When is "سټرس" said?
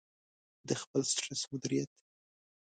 1.11-1.41